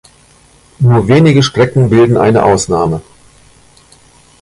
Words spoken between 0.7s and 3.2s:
Nur wenige Strecken bilden eine Ausnahme.